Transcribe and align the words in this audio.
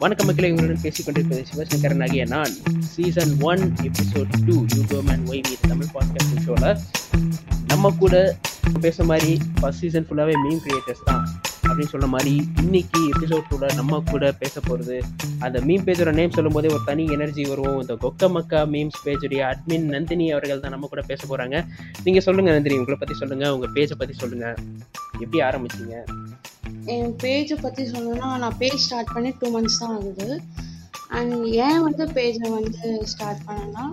வணக்கம் 0.00 0.28
மக்களை 0.28 0.48
உங்களுடன் 0.50 0.82
பேசிக் 0.82 1.06
கொண்டிருப்பது 1.06 1.40
சிவசங்கரன் 1.48 2.02
ஆகிய 2.04 2.22
நான் 2.30 2.52
season 2.92 3.32
one 3.44 3.64
episode 3.86 4.32
two 4.40 4.54
YouTube 4.68 5.10
and 5.10 5.26
Y 5.30 5.42
meet 5.46 5.66
Tamil 5.66 5.90
podcast 5.94 6.40
ஷோவில் 6.46 6.68
நம்ம 7.70 7.90
கூட 7.98 8.14
பேசுற 8.78 9.04
மாதிரி 9.10 9.30
ஃபர்ஸ்ட் 9.54 9.82
சீசன் 9.84 10.06
ஃபுல்லாகவே 10.06 10.36
மீம் 10.44 10.62
கிரியேட்டர்ஸ் 10.64 11.04
தான் 11.04 11.22
அப்படின்னு 11.62 11.92
சொன்ன 11.92 12.08
மாதிரி 12.08 12.32
இன்னைக்கு 12.62 13.00
எபிசோட் 13.12 13.50
கூட 13.50 13.66
நம்ம 13.74 14.00
கூட 14.06 14.30
பேச 14.40 14.54
போகிறது 14.60 14.96
அந்த 15.40 15.60
மீம் 15.66 15.84
பேஜோட 15.86 16.12
நேம் 16.14 16.36
சொல்லும் 16.36 16.56
போதே 16.56 16.70
ஒரு 16.70 16.84
தனி 16.86 17.04
எனர்ஜி 17.16 17.44
வரும். 17.50 17.78
இந்த 17.80 17.96
கொக்க 18.04 18.28
மக்கா 18.30 18.60
மீம்ஸ் 18.72 19.00
பேஜுடைய 19.04 19.42
அட்மின் 19.50 19.86
நந்தினி 19.94 20.26
அவர்கள் 20.32 20.62
தான் 20.62 20.74
நம்ம 20.76 20.88
கூட 20.88 21.04
பேச 21.06 21.20
போகிறாங்க 21.24 21.58
நீங்கள் 22.06 22.26
சொல்லுங்கள் 22.26 22.56
நந்தினி 22.56 22.78
உங்களை 22.80 22.98
பற்றி 22.98 23.16
சொல்லுங்கள் 23.16 23.54
உங்கள் 23.56 23.74
பேஜை 23.76 23.96
பற்றி 23.96 24.16
சொல்லுங்கள் 24.16 24.56
எப்படி 25.16 25.38
ஆரம்பிச்சீங்க? 25.44 25.96
என் 26.94 27.14
பேஜை 27.22 27.56
பற்றி 27.64 27.84
சொல்லணும்னா 27.92 28.28
நான் 28.44 28.58
பேஜ் 28.62 28.84
ஸ்டார்ட் 28.86 29.14
பண்ணி 29.14 29.32
டூ 29.40 29.48
மந்த்ஸ் 29.56 29.80
தான் 29.82 29.96
ஆகுது. 29.96 30.28
அண்ட் 31.18 31.34
ஏன் 31.66 31.82
வந்து 31.88 32.04
பேஜை 32.16 32.48
வந்து 32.58 32.88
ஸ்டார்ட் 33.12 33.44
பண்ணேன்னா 33.48 33.84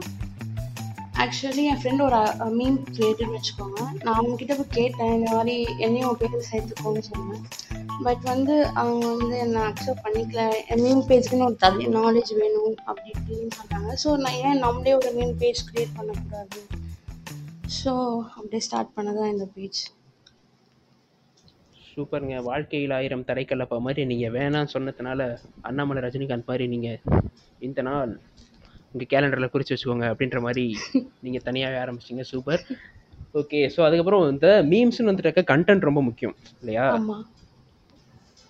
ஆக்சுவலி 1.23 1.63
என் 1.71 1.79
ஃப்ரெண்ட் 1.81 2.03
ஒரு 2.05 2.17
மீம் 2.59 2.79
கிரியேட்டர்னு 2.95 3.35
வச்சுக்கோங்க. 3.35 3.81
நான் 4.03 4.17
அவங்கக்கிட்ட 4.17 4.55
போய் 4.57 4.75
கேட்டேன் 4.79 5.13
இந்த 5.17 5.29
மாதிரி 5.35 5.55
என்னையும் 5.85 6.17
பேஜ் 6.21 6.49
சேர்த்துக்கோன்னு 6.51 7.03
சொன்னேன். 7.09 7.45
பட் 8.05 8.23
வந்து 8.31 8.55
அவங்க 8.81 9.03
வந்து 9.13 9.35
என்னை 9.43 9.61
அக்செப்ட் 9.69 10.03
பண்ணிக்கல. 10.05 10.41
என் 10.71 10.83
மீம் 10.85 11.03
பேஜுக்குன்னு 11.09 11.47
ஒரு 11.49 11.57
தனி 11.65 11.85
நாலேஜ் 11.99 12.31
வேணும் 12.41 12.75
அப்படி 12.89 13.09
இப்படின்னு 13.15 13.51
சொன்னாங்க 13.59 13.93
ஸோ 14.03 14.11
நான் 14.23 14.39
ஏன் 14.47 14.63
நம்மளே 14.65 14.95
ஒரு 15.01 15.11
மீம் 15.19 15.35
பேஜ் 15.43 15.61
க்ரியேட் 15.69 15.97
பண்ணக்கூடாது? 15.99 16.61
ஸோ 17.79 17.93
அப்படியே 18.37 18.63
ஸ்டார்ட் 18.67 18.95
பண்ணதான் 18.97 19.33
இந்த 19.35 19.47
பேஜ் 19.55 19.81
சூப்பருங்க. 21.95 22.37
வாழ்க்கையில் 22.49 22.93
ஆயிரம் 22.97 23.27
தடைக்கல்லப்பா 23.29 23.77
மாதிரி 23.85 24.01
நீங்கள் 24.11 24.33
வேணாம்னு 24.37 24.73
சொன்னதுனால 24.75 25.27
அண்ணாமலை 25.69 26.01
ரஜினிகாந்த் 26.05 26.49
மாதிரி 26.51 26.65
நீங்கள் 26.73 26.99
இந்த 27.67 27.81
நாள் 27.87 28.11
உங்கள் 28.91 29.09
கேலண்டரில் 29.13 29.53
குறித்து 29.53 29.73
வச்சுக்கோங்க 29.73 30.07
அப்படின்ற 30.13 30.39
மாதிரி 30.47 30.65
நீங்கள் 31.25 31.45
தனியாகவே 31.47 31.79
ஆரம்பிச்சிங்க 31.83 32.25
சூப்பர். 32.33 32.61
ஓகே 33.41 33.59
ஸோ 33.75 33.79
அதுக்கப்புறம் 33.87 34.21
இந்த 34.33 34.49
மீம்ஸ்னு 34.71 35.09
வந்துட்டாக்க 35.11 35.41
கண்டென்ட் 35.53 35.87
ரொம்ப 35.89 36.01
முக்கியம் 36.09 36.35
இல்லையா? 36.61 36.85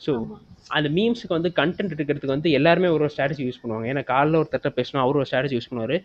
ஸோ 0.05 0.13
அந்த 0.77 0.87
மீம்ஸுக்கு 0.97 1.35
வந்து 1.37 1.51
கண்டென்ட் 1.59 1.93
எடுக்கிறதுக்கு 1.95 2.35
வந்து 2.35 2.49
எல்லாருமே 2.59 2.89
ஒரு 2.95 3.03
ஒரு 3.05 3.13
ஸ்ட்ராட்டஜி 3.15 3.43
யூஸ் 3.47 3.61
பண்ணுவாங்க. 3.63 3.87
ஏன்னா 3.91 4.03
காலைல 4.13 4.39
ஒரு 4.43 4.49
தட்ட 4.53 4.69
பேசணும் 4.77 5.03
அவர் 5.03 5.19
ஒரு 5.21 5.27
ஸ்ட்ராட்டஜி 5.29 5.57
யூஸ் 5.57 5.69
பண்ணுவார். 5.71 5.97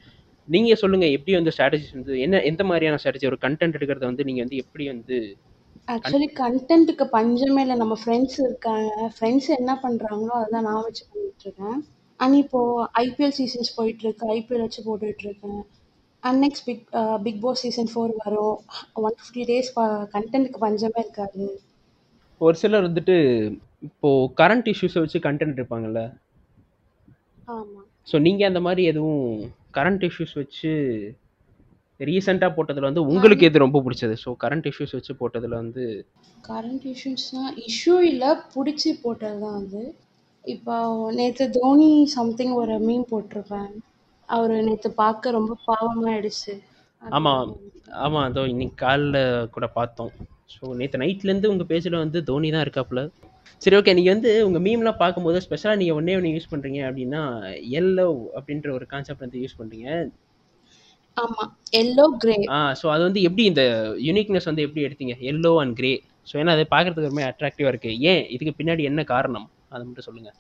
நீங்கள் 0.49 0.81
சொல்லுங்கள் 0.83 1.15
எப்படி 1.17 1.35
வந்து 1.39 1.53
ஸ்ட்ராட்டஜிஸ் 1.57 1.95
வந்து 1.99 2.15
என்ன 2.25 2.41
எந்த 2.51 2.63
மாதிரியான 2.71 2.99
ஸ்ட்ராட்டஜி 3.03 3.29
ஒரு 3.31 3.39
கண்டென்ட் 3.45 3.77
எடுக்கிறத 3.79 4.05
வந்து 4.11 4.27
நீங்கள் 4.29 4.45
வந்து 4.45 4.61
எப்படி 4.65 4.87
வந்து 4.95 5.19
ஆக்சுவலி 5.89 6.29
கண்டென்ட்டுக்கு 6.41 7.05
பஞ்சமே 7.15 7.63
இல்லை. 7.65 7.77
நம்ம 7.83 7.95
ஃப்ரெண்ட்ஸ் 8.03 8.39
இருக்காங்க. 8.47 8.91
ஃப்ரெண்ட்ஸ் 9.15 9.49
என்ன 9.61 9.73
பண்ணுறாங்களோ 9.85 10.35
அதுதான் 10.41 10.67
நான் 10.69 10.85
வச்சு 10.89 11.05
பண்ணிட்டு 11.11 11.45
இருக்கேன். 11.47 11.79
அண்ட் 12.21 12.37
இப்போது 12.43 12.87
ஐபிஎல் 13.05 13.37
சீசன்ஸ் 13.39 13.71
போயிட்டுருக்கு 13.79 14.27
ஐபிஎல் 14.37 14.65
வச்சு 14.65 14.81
போட்டுட்ருக்கேன் 14.89 15.61
and 16.23 16.39
next 16.45 16.65
big 16.69 16.85
Bigg 17.27 17.41
Boss 17.45 17.63
season 17.65 17.91
four 17.93 18.13
வரும். 18.25 18.57
ஒன் 19.05 19.17
ஃபிஃப்டி 19.21 19.45
டேஸ் 19.51 19.71
கண்டென்ட்டுக்கு 20.15 20.65
பஞ்சமே 20.67 21.01
இருக்காது. 21.05 21.47
ஒரு 22.41 22.57
சிலர் 22.63 22.87
வந்துட்டு 22.89 23.17
இப்போது 23.89 24.29
கரண்ட் 24.41 24.69
இஷ்யூஸை 24.73 25.01
வச்சு 25.05 25.19
கண்டென்ட் 25.27 25.59
இருப்பாங்கல்ல 25.61 26.03
ஆமாம் 27.55 27.87
ஸோ 28.11 28.17
நீங்கள் 28.27 28.49
அந்த 28.51 28.61
மாதிரி 28.67 28.83
எதுவும் 28.91 29.25
கரண்ட் 29.77 30.05
இஷ்யூஸ் 30.09 30.35
வச்சு 30.41 30.73
ரீசெண்டாக 32.09 32.53
போட்டதில் 32.57 32.89
வந்து 32.89 33.03
உங்களுக்கு 33.13 33.47
எது 33.49 33.65
ரொம்ப 33.65 33.79
பிடிச்சது? 33.85 34.15
ஸோ 34.25 34.31
கரண்ட் 34.45 34.69
இஷ்யூஸ் 34.71 34.95
வச்சு 34.97 35.13
போட்டதில் 35.21 35.61
வந்து 35.63 35.85
கரண்ட் 36.49 36.87
இஷ்யூஸ்னால் 36.93 37.53
இஷ்யூ 37.69 37.97
இல்லை 38.11 38.31
பிடிச்சி 38.55 38.91
போட்டது 39.05 39.39
தான் 39.45 39.59
அது. 39.63 39.83
இப்போ 40.45 40.75
நேற்று 41.19 41.47
தோனி 41.59 41.91
சம்திங் 42.17 42.55
ஒரு 42.63 42.77
மீன் 42.89 43.07
போட்டிருப்பேன். 43.13 43.73
அவர் 44.29 44.55
நேற்று 44.69 44.91
பார்க்க 45.03 45.37
ரொம்ப 45.39 45.53
பாவமாயிடுச்சு. 45.71 46.55
ஆமாம் 47.03 47.51
ஆமாம் 48.05 48.27
அதோ 48.29 48.43
இன்னைக்கு 48.53 48.77
காலைல 48.85 49.19
கூட 49.57 49.67
பார்த்தோம். 49.79 50.13
ஸோ 50.55 50.65
நேற்று 50.81 51.03
நைட்லேருந்து 51.03 51.51
உங்கள் 51.53 51.71
பேஜில் 51.73 52.03
வந்து 52.05 52.19
தோனி 52.31 52.49
தான் 52.55 52.65
இருக்காப்புல. 52.67 53.03
சரி 53.63 53.77
ஓகே 53.79 53.93
நீங்கள் 53.97 54.15
வந்து 54.15 54.31
உங்கள் 54.47 54.65
மீம்லாம் 54.67 55.01
பார்க்கும்போது 55.03 55.39
ஸ்பெஷலாக 55.47 55.79
நீங்கள் 55.81 55.99
ஒன்றே 55.99 56.17
ஒன்று 56.19 56.35
யூஸ் 56.35 56.51
பண்ணுறீங்க 56.53 56.81
அப்படின்னா 56.89 57.23
எல்லோ 57.81 58.07
அப்படின்ற 58.39 58.69
ஒரு 58.79 58.87
கான்செப்ட் 58.93 59.25
வந்து 59.27 59.43
யூஸ் 59.43 59.59
பண்ணுறீங்க 59.61 59.89
ஆமாம் 61.17 61.51
எல்லோ 61.81 62.05
கிரே 62.23 62.35
ஆ 62.57 62.59
ஸோ 62.81 62.87
அது 62.93 63.03
வந்து 63.09 63.23
எப்படி 63.29 63.45
இந்த 63.51 63.63
யூனிக்னஸ் 64.09 64.49
வந்து 64.51 64.65
எப்படி 64.67 64.85
எடுத்தீங்க? 64.87 65.15
எல்லோ 65.31 65.53
அண்ட் 65.63 65.75
கிரே 65.77 65.93
ஸோ 66.27 66.35
ஏன்னா 66.41 66.55
அது 66.57 66.65
பார்க்குறதுக்கு 66.75 67.11
ரொம்ப 67.11 67.25
அட்ராக்டிவாக 67.31 67.73
இருக்குது 67.73 67.99
ஏன்? 68.13 68.23
இதுக்கு 68.35 68.59
பின்னாடி 68.61 68.83
என்ன 68.91 69.03
காரணம்? 69.15 69.47
அதை 69.73 69.83
மட்டும் 69.87 70.09
சொல்லுங்கள் 70.09 70.37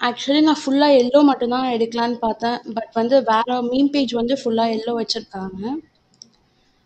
ஆக்சுவலி 0.00 0.40
நான் 0.46 0.60
ஃபுல்லாக 0.62 1.00
எல்லோ 1.00 1.18
மட்டும்தான் 1.22 1.72
எடுக்கலான்னு 1.74 2.16
பார்த்தேன். 2.18 2.58
பட் 2.76 2.94
வந்து 2.94 3.16
வேற 3.32 3.58
மீம் 3.68 3.90
பேஜ் 3.90 4.12
வந்து 4.20 4.34
ஃபுல்லாக 4.40 4.74
எல்லோ 4.76 4.92
வச்சுருக்காங்க. 5.00 5.60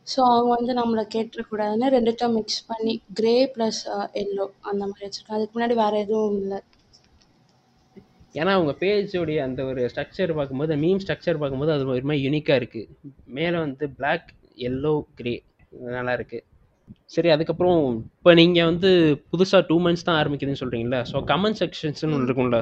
ஸோ 0.06 0.18
அவங்க 0.32 0.50
வந்து 0.58 0.72
நம்மளை 0.74 1.04
கேட்டுறக்கூடாதுன்னு 1.14 1.86
ரெண்டுத்தையும் 1.94 2.36
மிக்ஸ் 2.38 2.66
பண்ணி 2.66 2.92
கிரே 3.14 3.36
ப்ளஸ் 3.54 3.80
எல்லோ 4.22 4.44
அந்த 4.70 4.82
மாதிரி 4.88 5.06
வச்சுருக்காங்க. 5.06 5.38
அதுக்கு 5.38 5.56
முன்னாடி 5.56 5.76
வேறு 5.82 6.02
எதுவும் 6.04 6.36
இல்லை. 6.42 6.58
ஏன்னா 8.40 8.52
உங்கள் 8.60 8.78
பேஜோடைய 8.80 9.38
அந்த 9.48 9.60
ஒரு 9.70 9.82
ஸ்ட்ரக்சர் 9.92 10.32
பார்க்கும்போது 10.38 10.76
மீம் 10.82 11.02
ஸ்ட்ரக்சர் 11.04 11.40
பார்க்கும்போது 11.42 11.72
அது 11.74 11.84
ஒரு 11.92 12.08
மாதிரி 12.10 12.24
யூனிக்காக 12.26 12.58
இருக்குது 12.60 12.90
மேலே 13.38 13.56
வந்து 13.64 13.86
பிளாக் 13.98 14.28
எல்லோ 14.68 14.92
கிரே 15.20 15.34
நல்லா 15.96 16.14
இருக்குது 16.18 16.44
சரி 17.14 17.28
அதுக்கப்புறம் 17.34 17.80
இப்போ 18.18 18.32
நீங்கள் 18.40 18.68
வந்து 18.70 18.90
புதுசாக 19.32 19.62
டூ 19.68 19.76
மந்த்ஸ் 19.84 20.06
தான் 20.08 20.18
ஆரம்பிக்குதுன்னு 20.20 20.62
சொல்கிறீங்களா 20.62 21.00
ஸோ 21.10 21.16
கமெண்ட் 21.30 21.58
செக்ஷன்ஸ்னு 21.62 22.14
ஒன்று 22.16 22.28
இருக்கும்ல. 22.28 22.58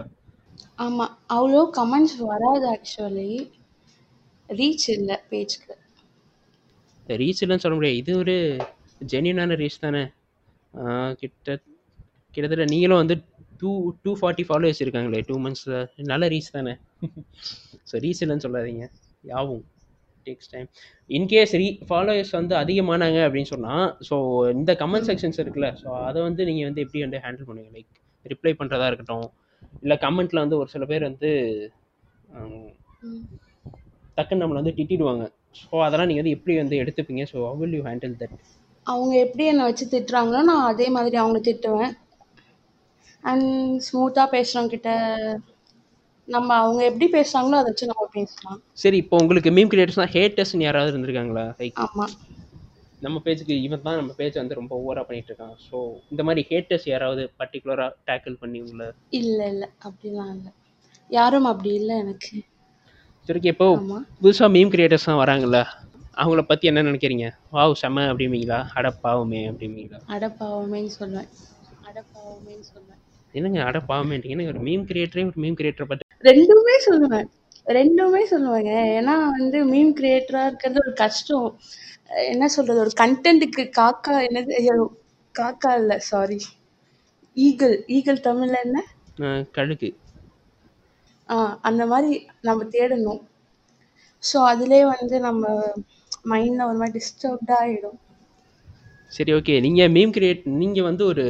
ஆமாம் 0.85 1.13
அவ்வளோ 1.37 1.61
கமெண்ட்ஸ் 1.79 2.17
வராது 2.31 2.67
ஆக்சுவலி 2.75 3.31
ரீச் 4.49 4.87
இல்லை 4.97 5.17
பேஜ்க்கு 5.31 5.75
ரீச் 7.07 7.43
இல்லைன்னு 7.45 7.65
சொல்ல 7.65 7.77
முடியாது. 7.79 8.01
இது 8.03 8.13
ஒரு 8.23 8.35
ஜென்யூனான 9.13 9.57
ரீச் 9.63 9.85
தானே. 9.87 10.03
கிட்ட 11.21 11.57
கிட்டத்தட்ட 12.35 12.65
நீங்களும் 12.73 13.01
வந்து 13.03 13.17
டூ 13.61 13.71
டூ 14.05 14.13
ஃபார்ட்டி 14.21 14.45
ஃபாலோவர்ஸ் 14.49 14.83
இருக்காங்களே 14.85 15.21
டூ 15.29 15.37
மந்த்ஸில் 15.45 15.77
நல்ல 16.13 16.25
ரீச் 16.35 16.55
தானே. 16.57 16.75
ஸோ 17.91 17.95
ரீச் 18.05 18.23
இல்லைன்னு 18.25 18.47
சொல்லாதீங்க. 18.47 18.85
யாவும். 19.25 19.63
டேக்ஸ் 20.27 20.51
டைம் 20.53 20.69
இன்கேஸ் 21.11 21.53
ரீ 21.61 21.67
ஃபாலோவர்ஸ் 21.89 22.33
வந்து 22.39 22.55
அதிகமானாங்க 22.61 23.19
அப்படின்னு 23.27 23.51
சொன்னால் 23.55 23.87
ஸோ 24.09 24.17
இந்த 24.59 24.73
கமெண்ட் 24.83 25.09
செக்ஷன்ஸ் 25.11 25.41
இருக்குல்ல 25.43 25.69
ஸோ 25.83 25.89
அதை 26.09 26.21
வந்து 26.29 26.43
நீங்கள் 26.49 26.69
வந்து 26.69 26.83
எப்படி 26.85 27.03
வந்து 27.07 27.19
ஹேண்டில் 27.25 27.49
பண்ணுவீங்க? 27.49 27.73
லைக் 27.77 27.93
ரிப்ளை 28.27 28.53
பண்ணுறதா 28.61 28.87
இருக்கட்டும் 28.91 29.27
இல்லை 29.83 29.97
கமெண்ட்டில் 30.05 30.43
வந்து 30.45 30.59
ஒரு 30.63 30.69
சில 30.75 30.85
பேர் 30.93 31.09
வந்து 31.11 31.31
டக்குன்னு 34.19 34.43
நம்மளை 34.43 34.61
வந்து 34.61 34.77
திட்டிடுவாங்க. 34.79 35.25
ஸோ 35.61 35.75
அதெல்லாம் 35.87 36.09
நீங்கள் 36.11 36.23
வந்து 36.23 36.37
எப்படி 36.37 36.55
வந்து 36.63 36.77
எடுத்துப்பீங்க? 36.83 37.23
So 37.33 37.37
how 37.47 37.55
will 37.63 37.75
you 37.79 37.83
handle 37.91 38.15
that 38.23 38.37
அவங்க 38.87 39.13
எப்படி 39.27 39.45
என்னை 39.51 39.65
வச்சு 39.69 39.85
திட்டுறாங்களோ 39.93 40.41
நான் 40.49 40.67
அதே 40.71 40.87
மாதிரி 40.97 41.17
அவங்கள 41.21 41.41
திட்டுவேன். 41.49 41.93
அண்ட் 43.31 43.49
ஸ்மூத்தாக 43.87 44.29
பேசுகிறவங்கிட்ட 44.37 44.91
நம்ம 46.29 46.51
அவங்க 46.63 46.81
எப்படி 46.91 47.07
பேசுகிறாங்களோ 47.17 47.57
அதை 47.61 47.69
வச்சு 47.71 47.91
நம்ம 47.91 48.05
பேசலாம். 48.17 48.61
சரி 48.83 48.99
இப்போ 49.03 49.17
உங்களுக்கு 49.23 49.51
மீம் 49.57 49.71
கிரியேட்டர்ஸ்னால் 49.73 50.15
ஹேட்டர்ஸ்னு 50.17 50.67
யாராவது 50.67 50.93
இருந்திருக்காங்களா? 50.93 51.45
லைக் 51.61 51.81
ஆமாம் 51.85 52.15
நம்ம 53.05 53.21
பேஜுக்கு 53.25 53.55
இவன் 53.67 53.83
தான் 53.87 53.99
நம்ம 54.01 54.13
பேஜ் 54.19 54.41
வந்து 54.41 54.59
ரொம்ப 54.59 54.75
ஓவராக 54.83 55.05
பண்ணிட்டு 55.09 55.31
இருக்கான். 55.31 55.55
ஸோ 55.69 55.77
இந்த 56.13 56.23
மாதிரி 56.27 56.43
ஹேட்டர்ஸ் 56.51 56.87
யாராவது 56.93 57.23
பர்டிகுலராக 57.41 57.91
டேக்கிள் 58.11 58.37
பண்ணி 58.43 58.59
உங்களை? 58.65 58.87
இல்லை 59.21 59.47
இல்லை. 59.55 59.69
அப்படிலாம் 59.87 60.33
இல்லை. 60.37 60.53
யாரும் 61.11 61.49
அப்படி 61.53 61.73
இல்லை 61.81 61.97
எனக்கு. 62.05 62.37
சரி 63.29 63.41
இப்போ 63.55 63.67
புதுசாக 64.23 64.51
மீம் 64.57 64.73
கிரியேட்டர்ஸ்லாம் 64.75 65.23
வராங்கல்ல 65.25 65.61
அவங்கள 66.23 66.43
பற்றி 66.49 66.65
என்ன 66.71 66.85
நினைக்கிறீங்க? 66.89 67.29
வாவ் 67.57 67.81
செம்ம 67.83 68.07
அப்படிம்பீங்களா? 68.11 68.59
அடப்பாவுமே 68.79 69.41
அப்படிம்பீங்களா? 69.51 70.01
அடப்பாவமேன்னு 70.17 70.93
சொல்லுவேன் 71.01 71.31
அடப்பாவமேன்னு 71.89 72.67
சொல்லுவேன் 72.73 73.01
என்னங்க 73.39 73.61
அடப்பாவுமேன்றீங்க 73.69 74.37
எனக்கு 74.37 74.53
ஒரு 74.55 74.63
மீம் 74.69 74.85
கிரியேட்டரே 74.91 75.25
ஒரு 75.31 75.43
மீம் 75.45 75.59
கிரியேட்டரை 75.61 75.87
பற்றி 75.91 76.05
ரெண்டுமே 76.31 76.77
சொல்லுவேன். 76.89 77.27
ரெண்டுமே 77.79 78.23
சொல்லுவேங்க. 78.33 78.73
ஏன்னா 78.99 79.15
வந்து 79.39 79.59
மீம் 79.73 79.93
கிரியேட்டராக 79.99 80.49
இருக்கிறது 80.51 80.83
ஒரு 80.85 80.93
கஷ்டம். 81.03 81.49
என்ன 82.33 82.49
சொல்கிறது 82.57 82.83
ஒரு 82.85 82.93
கண்டென்ட்டுக்கு 83.03 83.65
காக்கா 83.81 84.15
என்னது? 84.29 84.53
காக்கா 85.35 85.71
இல்லை 85.81 85.97
சாரி 86.11 86.41
ஈகிள் 87.37 87.77
ஈகிள் 87.97 88.25
தமிழில் 88.29 88.63
என்ன? 88.67 88.79
கழுகு. 89.57 89.91
அந்த 91.69 91.83
மாதிரி 91.93 92.13
நம்ம 92.49 92.67
தேடணும். 92.77 93.23
ஸோ 94.23 94.39
அதிலே 94.51 94.81
வந்து 94.95 95.17
நம்ம 95.29 95.47
மைண்டில் 96.33 96.67
ஒரு 96.69 96.79
மாதிரி 96.81 96.97
டிஸ்டர்ப்டாக 96.99 97.63
ஆகிடும் 97.63 97.99
சரி 99.17 99.33
ஓகே 99.39 99.55
நீங்கள் 99.65 99.93
மீம் 99.97 100.15
கிரியேட் 100.17 100.45
நீங்கள் 100.61 100.87
வந்து 100.89 101.05
ஒரு 101.13 101.25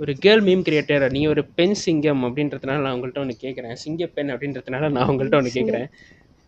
ஒரு 0.00 0.12
கேர்ள் 0.24 0.42
மீம் 0.46 0.64
கிரியேட்டர் 0.66 1.04
நீங்கள் 1.14 1.32
ஒரு 1.34 1.42
பெண் 1.58 1.76
சிங்கம் 1.82 2.22
அப்படின்றதுனால 2.26 2.82
நான் 2.84 2.94
உங்கள்கிட்ட 2.96 3.22
ஒன்று 3.24 3.42
கேட்குறேன் 3.44 3.76
சிங்க 3.84 4.06
பெண் 4.16 4.30
அப்படின்றதுனால 4.34 4.90
நான் 4.96 5.08
உங்கள்கிட்ட 5.12 5.40
ஒன்று 5.40 5.56
கேட்குறேன் 5.56 5.88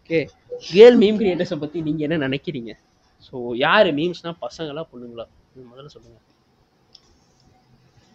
ஓகே. 0.00 0.20
கேர்ள் 0.68 0.98
மீம் 1.02 1.18
கிரியேட்டர்ஸை 1.20 1.58
பற்றி 1.62 1.78
நீங்கள் 1.88 2.06
என்ன 2.06 2.18
நினைக்கிறீங்க? 2.26 2.72
ஸோ 3.26 3.34
யார் 3.64 3.88
மீம்ஸ்னால் 3.98 4.40
பசங்களா 4.44 4.82
பொண்ணுங்களா? 4.92 5.26
முதல்ல 5.72 5.92
சொல்லுங்கள் 5.94 6.26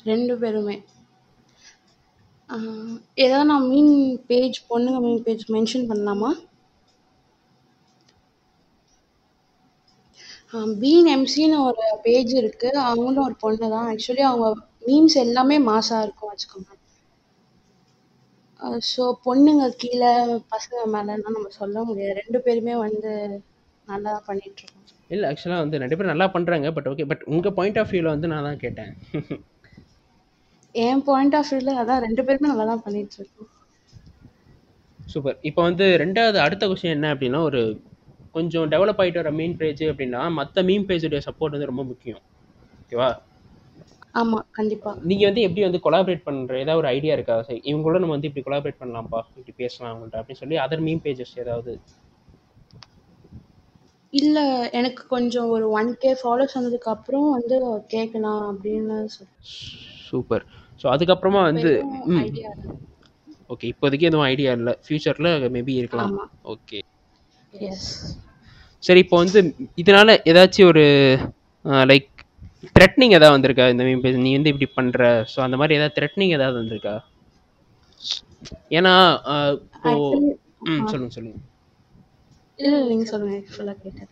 ரெண்டு 0.06 0.34
பேருமே. 0.42 0.76
ஏதாவது 3.24 3.48
நான் 3.52 3.70
மீன் 3.72 3.94
பேஜ் 4.30 4.58
பொண்ணுங்க 4.72 5.00
மீன் 5.06 5.24
பேஜ் 5.28 5.46
மென்ஷன் 5.56 5.88
பண்ணலாமா? 5.92 6.32
பீன் 10.82 11.10
எம்சின்னு 11.14 11.58
ஒரு 11.68 11.86
பேஜ் 12.06 12.34
இருக்கு. 12.42 12.70
அவங்களும் 12.90 13.26
ஒரு 13.28 13.36
பொண்ணு 13.42 13.68
தான் 13.74 13.88
ஆக்சுவலி 13.92 14.24
அவங்க 14.30 14.48
மீம்ஸ் 14.88 15.18
எல்லாமே 15.26 15.58
மாசா 15.72 15.98
இருக்கும் 16.06 16.32
வச்சுக்கோங்க. 16.32 16.72
ஸோ 18.92 19.04
பொண்ணுங்க 19.26 19.64
கீழே 19.82 20.12
பசங்க 20.54 20.84
மேலலாம் 20.94 21.36
நம்ம 21.38 21.50
சொல்ல 21.62 21.84
முடியாது. 21.90 22.14
ரெண்டு 22.22 22.40
பேருமே 22.46 22.76
வந்து 22.86 23.12
நல்லா 23.92 24.14
பண்ணிட்டு 24.28 24.62
இருக்கோம். 24.62 24.84
இல்லை 25.14 25.26
ஆக்சுவலாக 25.32 25.64
வந்து 25.64 25.82
ரெண்டு 25.82 25.96
பேரும் 25.98 26.14
நல்லா 26.14 26.28
பண்ணுறாங்க 26.36 26.70
பட் 26.76 26.88
ஓகே 26.92 27.08
பட் 27.12 27.26
உங்கள் 27.34 27.56
பாயிண்ட் 27.58 27.80
ஆஃப் 27.82 27.92
வியூவில் 27.94 28.14
வந்து 28.14 28.32
நான் 28.32 28.48
தான் 28.50 28.62
கேட்டேன். 28.64 28.94
என் 30.76 31.04
பாயிண்ட் 31.10 31.36
ஆஃப் 31.40 31.52
வியூல 31.52 31.74
அதான் 31.82 32.04
ரெண்டு 32.06 32.22
பேருமே 32.28 32.52
நல்லா 32.54 32.66
தான் 32.72 32.84
பண்ணிட்டு 32.86 33.18
இருக்கோம். 33.20 33.52
சூப்பர் 35.12 35.38
இப்போ 35.50 35.62
வந்து 35.70 35.86
ரெண்டாவது 36.04 36.38
அடுத்த 36.46 36.70
கொஸ்டின் 36.70 36.96
என்ன 36.98 37.12
அப்படின்னா 37.16 37.42
ஒரு 37.50 37.62
கொஞ்சம் 38.38 38.66
டெவலப் 38.74 39.00
ஆகிட்டு 39.02 39.22
வர 39.22 39.32
மீன் 39.40 39.58
பேஜ் 39.62 39.84
அப்படின்னா 39.92 40.22
மற்ற 40.40 40.64
மீன் 40.70 40.88
பேஜுடைய 40.90 41.22
சப்போர்ட் 41.28 41.56
வந்து 41.56 41.72
ரொம்ப 41.72 41.84
முக்கியம். 41.92 42.24
ஓகேவா 42.82 43.10
ஆமா 44.16 44.40
கண்டிப்பா. 44.58 44.92
நீங்கள் 45.10 45.28
வந்து 45.30 45.44
எப்படி 45.46 45.64
வந்து 45.66 45.80
கொலாபரேட் 45.86 46.26
பண்ணுற 46.28 46.56
ஏதாவது 46.64 46.82
ஒரு 46.82 46.90
ஐடியா 46.96 47.14
இருக்கா? 47.18 47.36
இவங்களோட 47.72 48.00
நம்ம 48.02 48.16
வந்து 48.18 48.30
இப்படி 48.30 48.46
கொலாபரேட் 48.46 48.82
பண்ணலாம்ப்பா 48.82 49.20
இப்படி 49.40 49.54
பேசலாம் 49.64 49.92
அவங்கள்ட்ட 49.92 50.20
அப்படின்னு 50.22 50.42
சொல்லி 50.44 50.58
அதர் 50.66 50.84
மீன் 50.88 51.04
பேஜஸ் 51.06 51.34
ஏதாவது? 51.44 51.74
இல்ல 54.14 54.40
எனக்கு 54.80 55.04
கொஞ்சம் 55.08 55.50
ஒரு 55.56 55.66
ஒன் 55.80 55.90
கே 56.04 56.12
ஃபாலோஸ் 56.22 56.56
வந்ததுக்கு 56.58 56.90
அப்புறம் 56.94 57.28
வந்து 57.38 57.56
கேட்கலாம் 57.94 58.44
அப்படின்னு 58.52 58.98
சூப்பர். 60.10 60.46
ஸோ 60.82 60.86
அதுக்கப்புறமா 60.94 61.42
வந்து 61.50 61.72
ஓகே 63.50 63.66
இப்போதைக்கு 63.72 64.10
எதுவும் 64.10 64.28
ஐடியா 64.34 64.52
இல்லை. 64.60 64.74
ஃப்யூச்சரில் 64.86 65.50
மேபி 65.56 65.74
இருக்கலாம். 65.82 66.14
ஓகே 66.54 66.80
எஸ் 67.68 67.90
சரி 68.84 69.02
இப்போ 69.04 69.18
வந்து 69.24 69.40
இதனால 69.82 70.16
ஏதாச்சும் 70.32 70.70
ஒரு 70.72 70.86
லைக் 71.92 72.10
த்ரெட்னிங் 72.76 73.16
ஏதாவது 73.18 73.36
வந்திருக்கா? 73.36 73.66
இந்த 73.74 73.84
மீன் 73.88 74.24
நீ 74.28 74.32
வந்து 74.38 74.52
இப்படி 74.54 74.68
பண்ற. 74.78 75.02
ஸோ 75.34 75.38
அந்த 75.46 75.56
மாதிரி 75.62 75.78
ஏதாவது 75.80 75.96
த்ரெட்னிங் 75.98 76.36
ஏதாவது 76.38 76.58
வந்திருக்கா? 76.62 76.96
ஏன்னா 78.78 78.94
இப்போ 79.66 79.92
ம் 80.72 80.86
சொல்லுங்க 80.92 81.14
சொல்லுங்க. 81.18 81.40
இல்ல 82.60 83.06
சொல்லுங்க. 83.14 83.38
ஃபுல்லா 83.54 83.74
கேட்டேன். 83.84 84.12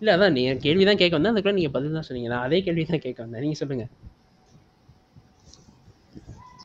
இல்லை 0.00 0.12
அதான் 0.16 0.34
நீ 0.36 0.42
கேள்வி 0.66 0.84
தான் 0.88 1.00
கேட்க 1.00 1.14
வந்தேன். 1.16 1.34
அதுக்குள்ள 1.34 1.58
நீங்கள் 1.58 1.74
பதில் 1.76 1.96
தான் 1.98 2.06
சொன்னீங்க. 2.08 2.38
அதே 2.46 2.58
கேள்வி 2.66 2.84
தான் 2.92 3.04
கேட்க 3.06 3.18
வந்தேன். 3.24 3.42
நீங்கள் 3.44 3.60
சொல்லுங்க. 3.62 3.86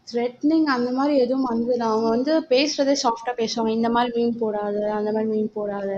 த்ரெட்னிங் 0.10 0.68
அந்த 0.76 0.90
மாதிரி 0.98 1.14
எதுவும் 1.24 1.48
வந்ததில்ல 1.52 1.86
அவங்க 1.92 2.10
வந்து 2.16 2.34
பேசுறதே 2.52 2.96
சாஃப்டா 3.04 3.32
பேசுவாங்க. 3.42 3.72
இந்த 3.78 3.90
மாதிரி 3.96 4.12
மீன் 4.18 4.40
போடாத 4.42 4.84
அந்த 5.00 5.10
மாதிரி 5.16 5.30
மீன் 5.36 5.56
போடாத. 5.58 5.90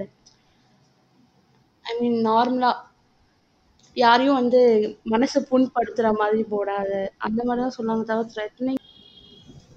ஐ 1.86 1.94
மீன் 2.02 2.18
நார்மலா 2.30 2.72
யாரையும் 3.98 4.40
வந்து 4.42 4.60
மனசு 5.06 5.38
புண்படுத்துற 5.50 6.08
மாதிரி 6.14 6.42
போடாத. 6.54 6.92
அந்த 7.18 7.40
மாதிரி 7.44 7.62
தான் 7.62 7.78
சொல்லுவாங்க 7.78 8.06
தவிர 8.06 8.28
த்ரெட்னிங் 8.34 8.82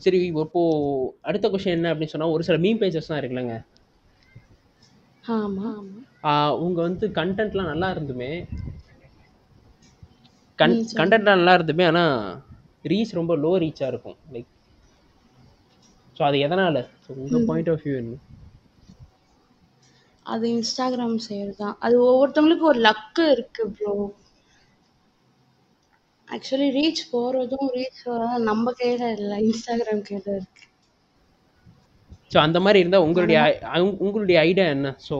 சரி 0.05 0.21
இப்போ 0.45 0.61
அடுத்த 1.23 1.47
கொஸ்டின் 1.49 1.77
என்ன 1.77 1.91
அப்படின்னு 1.93 2.13
சொன்னால் 2.13 2.35
ஒரு 2.35 2.43
சில 2.45 2.59
மீன் 2.59 2.81
பேஜஸ் 2.81 3.11
தான் 3.11 3.21
இருக்குல்லங்க. 3.21 3.57
ஆமா. 5.35 5.67
ஆமா 5.73 5.99
ஆஹ் 6.31 6.55
உங்க 6.59 6.79
வந்து 6.83 7.07
கண்டென்ட்லாம் 7.19 7.71
நல்லா 7.73 7.89
இருந்துமே. 7.95 8.31
கன். 10.59 10.77
கண்டென்ட்லாம் 11.01 11.39
நல்லா 11.39 11.55
இருந்துமே 11.59 11.85
ஆனால் 11.91 12.15
ரீச் 12.85 13.19
ரொம்ப 13.19 13.33
லோ 13.37 13.53
ரீச்சாக 13.65 13.93
இருக்கும். 13.93 14.19
லைக் 14.33 14.49
ஸோ 16.17 16.25
அது 16.25 16.39
எதனால்? 16.47 16.81
உங்கள் 17.17 17.47
பாயிண்ட் 17.47 17.71
ஆஃப் 17.71 17.85
வியூ 17.85 17.95
என்ன? 17.97 18.17
அது 20.31 20.45
இன்ஸ்டாகிராம் 20.55 21.19
சைடு 21.27 21.53
தான் 21.57 21.77
அது 21.87 21.97
ஒவ்வொருத்தவங்களுக்கு 22.07 22.71
ஒரு 22.73 22.81
லக்கு 22.87 23.25
இருக்கு 23.35 23.65
ப்ரோ 23.77 23.95
ஆக்சுவலி 26.29 26.69
ரீச் 26.77 27.03
போறதும் 27.11 27.69
ரீச் 27.77 28.03
வர்றதும் 28.07 28.49
நம்ம 28.51 28.73
கையில 28.79 29.13
இல்ல 29.19 29.33
இன்ஸ்டாகிராம் 29.47 30.05
கையில 30.09 30.29
இருக்கு. 30.39 30.65
ஸோ 32.31 32.39
அந்த 32.43 32.59
மாதிரி 32.65 32.81
இருந்தால் 32.83 33.05
உங்களுடைய 33.07 33.39
உங்களுடைய 34.05 34.37
ஐடியா 34.49 34.67
என்ன? 34.75 34.91
ஸோ 35.07 35.17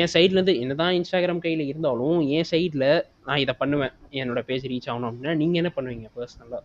என் 0.00 0.12
சைட்லேருந்து 0.14 0.54
என்னதான் 0.62 0.96
இன்ஸ்டாகிராம் 0.98 1.42
கையில் 1.44 1.64
இருந்தாலும் 1.66 2.20
என் 2.36 2.50
சைடில் 2.52 2.86
நான் 3.28 3.42
இதை 3.44 3.54
பண்ணுவேன். 3.62 3.94
என்னோட 4.20 4.42
பேஜ் 4.50 4.70
ரீச் 4.72 4.90
ஆகணும் 4.90 5.10
அப்படின்னா 5.10 5.34
நீங்கள் 5.42 5.62
என்ன 5.62 5.72
பண்ணுவீங்க 5.76 6.08
பர்சனலாக 6.16 6.62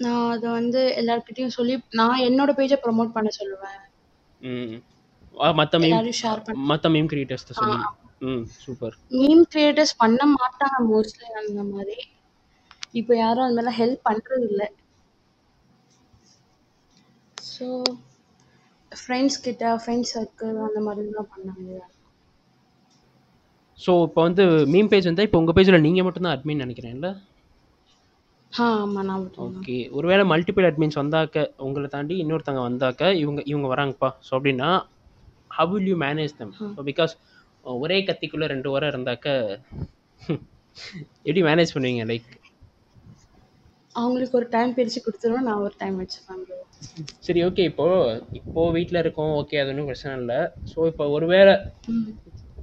நான் 0.00 0.28
அதை 0.32 0.48
வந்து 0.50 0.80
எல்லார்கிட்டயும் 1.00 1.56
சொல்லி 1.56 1.74
நான் 2.00 2.24
என்னோட 2.26 2.50
பேஜை 2.58 2.78
ப்ரோமோட் 2.84 3.14
பண்ண 3.16 3.30
சொல்லுவேன். 3.38 3.80
ம் 5.40 5.56
மற்ற 5.60 5.78
மீம் 5.82 5.96
மற்ற 6.70 6.88
மீம் 6.94 7.10
கிரியேட்டர்ஸ் 7.12 7.46
சொல்லி. 7.52 7.76
ம் 8.28 8.44
சூப்பர் 8.62 8.94
மீம் 9.18 9.44
கிரியேட்டர்ஸ் 9.52 9.94
பண்ண 10.02 10.20
மாட்டாங்க 10.34 10.78
மோஸ்ட்லி 10.90 11.28
அந்த 11.40 11.62
மாதிரி. 11.72 11.96
இப்போ 13.00 13.12
யாரும் 13.16 13.46
அந்த 13.46 13.56
மாதிரிலாம் 13.56 13.80
ஹெல்ப் 13.80 14.06
பண்றது 14.08 14.44
இல்ல 14.50 14.62
ஸோ 17.38 17.66
ஃப்ரெண்ட்ஸ் 18.92 19.38
கிட்ட 19.46 19.72
ஃப்ரெண்ட்ஸ் 19.82 20.12
சர்க்கிள் 20.14 20.58
அந்த 20.66 20.80
மாதிரி 20.86 21.10
தான் 21.16 21.30
பண்ணாங்க 21.32 21.80
ஸோ 23.78 23.92
இப்போ 24.06 24.20
வந்து 24.26 24.44
மீம் 24.72 24.90
பேஜ் 24.92 25.10
வந்து 25.10 25.26
இப்போ 25.26 25.40
உங்கள் 25.40 25.56
பேஜில் 25.56 25.84
நீங்கள் 25.84 26.06
மட்டும்தான் 26.06 26.36
அட்மின் 26.36 26.64
நினைக்கிறேன்ல 26.64 27.08
ஓகே 29.46 29.76
ஒருவேளை 29.98 30.22
மல்டிபிள் 30.30 30.66
அட்மின்ஸ் 30.68 31.00
வந்தாக்க 31.00 31.36
உங்களை 31.66 31.88
தாண்டி 31.88 32.14
இன்னொருத்தவங்க 32.22 32.62
வந்தாக்க 32.68 33.10
இவங்க 33.22 33.40
இவங்க 33.50 33.66
வராங்கப்பா. 33.72 34.08
ஸோ 34.26 34.30
அப்படின்னா 34.36 34.70
how 35.56 35.72
will 35.74 35.90
you 35.92 35.96
manage 36.06 36.34
them 36.40 36.54
so 36.76 36.82
because 36.90 37.14
ஒரே 37.84 37.98
கத்திக்குள்ளே 38.08 38.46
ரெண்டு 38.54 38.68
வாரம் 38.72 38.92
இருந்தாக்க 38.92 39.26
எப்படி 41.28 41.42
மேனேஜ் 41.50 41.74
பண்ணுவீங்க? 41.76 42.04
லைக் 42.12 42.28
அவங்களுக்கு 44.00 44.38
ஒரு 44.40 44.46
டைம் 44.54 44.72
பிரிச்சு 44.76 45.00
கொடுத்துருவேன் 45.04 45.46
நான் 45.48 45.62
ஒரு 45.66 45.74
டைம் 45.82 45.96
bro. 46.48 46.58
சரி 47.26 47.40
ஓகே 47.46 47.62
இப்போ 47.70 47.86
இப்போ 48.38 48.62
வீட்டில் 48.76 49.00
இருக்கோம். 49.02 49.32
ஓகே 49.40 49.56
அது 49.60 49.70
ஒன்றும் 49.72 49.88
பிரச்சனை 49.90 50.12
இல்லை. 50.22 50.38
ஸோ 50.72 50.78
இப்போ 50.90 51.04
ஒருவேளை. 51.16 51.54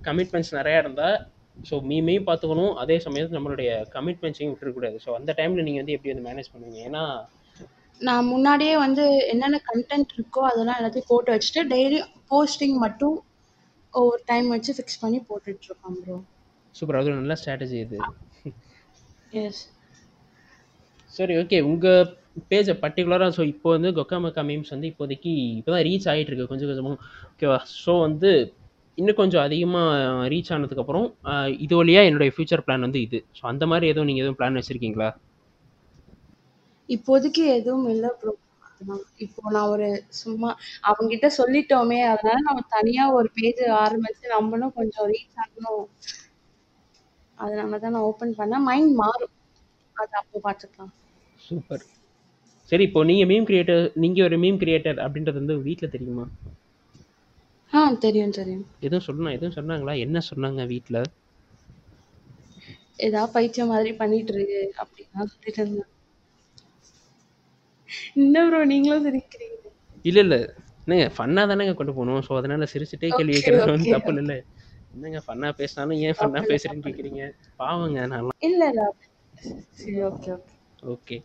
கமிட்மெண்ட்ஸ் 0.08 0.54
நிறையா 0.58 0.78
இருந்தால் 0.84 1.18
ஸோ 1.70 1.76
மீமையும் 1.90 2.28
பார்த்துக்கணும். 2.30 2.74
அதே 2.84 2.98
சமயத்தில் 3.06 3.38
நம்மளுடைய 3.38 3.70
கமிட்மெண்ட்ஸையும் 3.96 4.52
விட்டுறக்கூடாது. 4.54 4.98
ஸோ 5.06 5.10
அந்த 5.20 5.34
டைமில் 5.40 5.66
நீங்கள் 5.68 5.84
வந்து 5.84 5.96
எப்படி 5.98 6.14
வந்து 6.14 6.28
மேனேஜ் 6.30 6.52
பண்ணுவீங்க? 6.54 6.80
ஏன்னா 6.90 7.04
நான் 8.02 8.30
முன்னாடியே 8.32 8.74
வந்து 8.86 9.04
என்னென்ன 9.32 9.58
கண்டென்ட் 9.70 10.12
இருக்கோ 10.18 10.42
அதெல்லாம் 10.50 10.80
எல்லாத்தையும் 10.80 11.10
போட்டு 11.12 11.30
வச்சுட்டு 11.34 11.62
டெய்லி 11.74 12.00
போஸ்டிங் 12.32 12.78
மட்டும் 12.86 13.16
ஒவ்வொரு 13.94 14.22
டைம் 14.32 14.48
வச்சு 14.56 14.72
ஃபிக்ஸ் 14.78 15.02
பண்ணி 15.04 15.20
போட்டுட்டு 15.30 15.68
இருக்கோம் 15.70 15.98
ப்ரோ 16.02 16.18
சூப்பர். 16.76 16.98
அது 17.00 17.10
நல்ல 17.22 17.36
ஸ்ட்ராட்டஜி 17.42 17.78
இது. 17.86 17.98
எஸ் 19.44 19.62
சரி 21.14 21.34
ஓகே 21.42 21.58
உங்கள் 21.72 22.10
பேஜை 22.52 22.74
பர்டிகுலராக 22.84 23.34
ஸோ 23.38 23.44
இப்போ 23.54 23.70
வந்து 23.76 23.90
கொக்கா 23.98 24.18
மக்கா 24.26 24.42
மீம்ஸ் 24.50 24.74
வந்து 24.76 24.88
இப்போதைக்கு 24.92 25.34
இப்போ 25.60 25.72
தான் 25.74 25.86
ரீச் 25.88 26.08
ஆகிட்டு 26.12 26.32
இருக்கு 26.32 26.50
கொஞ்சம் 26.52 26.70
கொஞ்சமாக 26.72 26.98
ஓகேவா 27.32 27.60
ஸோ 27.84 27.94
வந்து 28.06 28.32
இன்னும் 28.98 29.20
கொஞ்சம் 29.22 29.44
அதிகமாக 29.48 30.28
ரீச் 30.34 30.52
ஆனதுக்கப்புறம் 30.56 31.08
இது 31.66 31.74
வழியாக 31.80 32.10
என்னுடைய 32.10 32.32
ஃப்யூச்சர் 32.34 32.64
பிளான் 32.66 32.86
வந்து 32.88 33.00
இது. 33.08 33.20
ஸோ 33.38 33.44
அந்த 33.52 33.64
மாதிரி 33.72 33.86
எதுவும் 33.92 34.10
நீங்கள் 34.10 34.26
எதுவும் 34.26 34.40
பிளான் 34.40 34.60
வச்சுருக்கீங்களா? 34.60 35.10
இப்போதைக்கு 36.90 37.44
எதுவும் 37.58 37.88
இல்லை 37.94 38.12
ப்ரோ 38.20 38.34
இப்போ 39.26 39.42
நான் 39.56 39.72
ஒரு 39.74 39.88
சும்மா 40.20 40.50
அவங்ககிட்ட 40.90 41.28
சொல்லிட்டோமே 41.38 42.00
அதனால 42.12 42.38
நம்ம 42.48 42.64
தனியா 42.76 43.04
ஒரு 43.18 43.30
பேஜ் 43.38 43.62
ஆரம்பிச்சு 43.84 44.26
நம்மளும் 44.34 44.76
கொஞ்சம் 44.80 45.08
ரீச் 45.12 45.40
ஆகணும். 45.44 45.86
அதனால 47.38 47.80
தான் 47.84 47.96
நான் 47.96 48.08
ஓபன் 48.10 48.38
பண்ணேன். 48.40 48.66
மைண்ட் 48.70 48.94
மாறும். 49.02 49.34
அது 49.96 50.14
அப்போ 50.22 50.38
பார்த்துக்கலாம் 50.48 50.94
சூப்பர் 51.40 51.84
சரி 52.70 52.84
இப்போ 52.88 53.02
நீங்கள் 53.10 53.30
மீம் 53.32 53.48
கிரியேட்டர் 53.50 53.84
நீங்கள் 54.04 54.26
ஒரு 54.28 54.38
மீம் 54.44 54.62
கிரியேட்டர் 54.62 55.00
அப்படின்றது 55.06 55.42
வந்து 55.42 55.56
வீட்டில் 55.68 55.94
தெரியுமா? 55.96 56.26
ஆ 57.74 57.80
தெரியும் 58.06 58.38
தெரியும். 58.40 58.66
எதுவும் 58.88 59.06
சொல்லணும் 59.08 59.36
எதுவும் 59.38 59.58
சொன்னாங்களா? 59.58 59.94
என்ன 60.06 60.18
சொன்னாங்க 60.30 60.64
வீட்டில் 60.74 61.02
ஏதாவது 63.08 63.34
பைத்தியம் 63.36 63.72
மாதிரி 63.74 63.92
பண்ணிட்டு 64.02 64.34
இருக்கு 64.36 64.62
அப்படின்னு 64.82 65.30
சொல்லிட்டு 65.34 65.62
இருந்தேன். 65.64 65.92
என்ன 68.16 68.46
ப்ரோ 68.48 68.60
நீங்களும் 68.66 69.06
சிரிக்கிறீங்க. 69.08 69.58
இல்லை 70.06 70.22
இல்லை. 70.26 70.40
என்னங்க 70.84 71.06
ஃபன்னாக 71.16 71.50
தானேங்க 71.52 71.74
கொண்டு 71.78 71.94
போகணும். 71.94 72.24
ஸோ 72.28 72.32
அதனால் 72.40 72.72
சிரிச்சுட்டே 72.74 73.10
கேள்வி 73.12 73.36
கேட்குறது 73.38 73.72
வந்து. 73.72 73.94
தப்பு 73.96 74.14
இல்லை. 74.24 74.38
என்னங்க 74.94 75.20
ஃபன்னாக 75.26 75.54
பேசினாலும் 75.60 76.02
ஏன் 76.06 76.18
ஃபன்னாக 76.18 76.44
பேசுகிறேன்னு 76.52 76.86
கேட்குறீங்க 76.88 77.24
பாவங்க 77.60 78.08
நான்லாம் 78.08 78.42
இல்ல 78.50 78.62
இல்ல. 78.72 78.84
சரி 79.78 79.98
ஓகே 80.10 80.30
ஓகே 80.36 80.54
ஓகே 80.94 81.18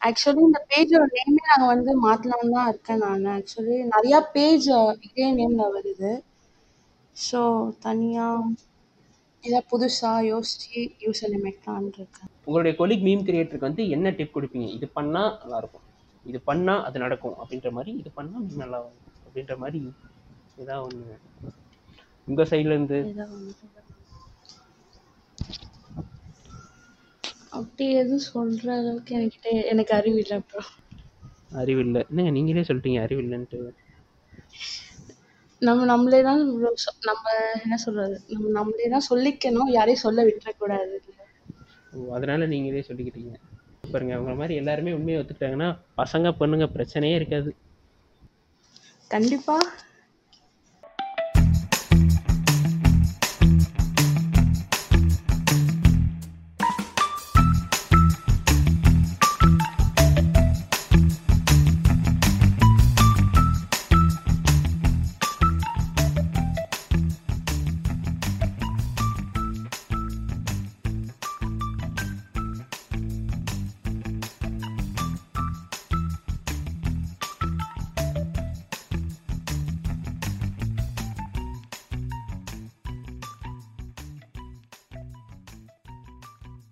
ஆக்சுவலி 0.00 0.42
இந்த 0.46 0.60
பேஜோட 0.70 1.04
நேமே 1.14 1.42
நாங்க 1.50 1.66
வந்து 1.66 1.90
மாத்தலாம்னு 2.02 2.54
தான் 2.56 2.68
இருக்கேன் 2.68 3.02
நான். 3.04 3.24
ஆக்சுவலி 3.34 3.76
நிறைய 3.94 4.16
பேஜ் 4.34 4.68
இதே 5.06 5.28
நேம்ல 5.38 5.66
வருது. 5.76 6.10
ஸோ 7.16 7.40
தனியா 7.80 8.26
ஏதாவது 9.44 9.66
புதுசாக 9.72 10.18
யோசிச்சு 10.32 10.80
நேம் 11.32 11.46
வைக்கலான்னு 11.48 11.90
இருக்கேன். 11.98 12.30
உங்களுடைய 12.46 12.72
கொலிக் 12.80 13.04
மீம் 13.08 13.26
கிரியேட்டருக்கு 13.28 13.68
வந்து 13.68 13.84
என்ன 13.96 14.12
டிப் 14.18 14.34
கொடுப்பீங்க? 14.36 14.68
இது 14.76 14.86
பண்ணால் 14.98 15.32
நல்லாயிருக்கும் 15.42 15.86
இது 16.26 16.38
பண்ணால் 16.46 16.82
அது 16.88 16.98
நடக்கும். 17.04 17.36
அப்படின்ற 17.40 17.70
மாதிரி 17.78 17.92
இது 18.02 18.10
பண்ணால் 18.18 18.46
நல்லா 18.62 18.78
வரும். 18.84 19.00
அப்படின்ற 19.26 19.56
மாதிரி 19.62 19.80
ஏதாவது 20.62 20.84
ஒன்று 20.86 21.16
உங்கள் 22.28 22.50
சைட்லேருந்து 22.50 22.98
அப்படி 27.58 27.84
எதுவும் 27.98 28.26
சொல்கிற 28.30 28.68
அளவுக்கு 28.78 29.12
என்கிட்ட 29.18 29.48
எனக்கு 29.72 29.92
அறிவு 29.98 30.18
இல்லை 30.22 30.38
ப்ரோ. 30.48 30.62
அறிவில்லை 31.60 32.00
என்னங்க 32.10 32.30
நீங்களே 32.36 32.64
சொல்லிட்டீங்க 32.68 33.00
அறிவில்லைன்ட்டு 33.06 33.60
நம்ம 35.64 35.84
நம்மளே 35.84 36.20
தான் 36.22 36.40
நம்ம 37.08 37.24
என்ன 37.64 37.76
சொல்றது? 37.76 38.16
நம்ம 38.28 38.50
நம்மளே 38.50 38.88
தான் 38.88 39.08
சொல்லிக்கணும் 39.10 39.70
யாரையும் 39.70 40.04
சொல்ல 40.06 40.22
விட்டுறக்கூடாது. 40.24 40.96
ஓ 41.92 42.06
அதனால் 42.16 42.50
நீங்களே 42.52 42.82
சொல்லிக்கிட்டீங்க. 42.88 43.34
பாருங்க 43.84 44.12
அவங்க 44.14 44.34
மாதிரி 44.34 44.54
எல்லாருமே 44.54 44.92
உண்மையை 44.92 45.18
ஒத்துக்கிட்டாங்கன்னா 45.20 45.68
பசங்க 45.98 46.32
பொண்ணுங்க 46.40 46.68
பிரச்சனையே 46.76 47.14
இருக்காது. 47.14 47.50
கண்டிப்பாக 49.10 49.64